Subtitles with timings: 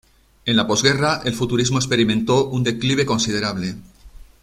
[0.45, 3.75] En la posguerra el futurismo experimentó un declive considerable.